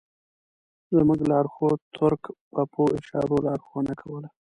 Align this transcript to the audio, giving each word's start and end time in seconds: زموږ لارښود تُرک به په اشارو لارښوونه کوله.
زموږ 0.95 1.19
لارښود 1.29 1.79
تُرک 1.95 2.23
به 2.53 2.61
په 2.73 2.81
اشارو 2.97 3.37
لارښوونه 3.47 3.93
کوله. 4.01 4.29